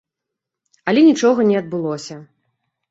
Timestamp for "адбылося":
1.61-2.15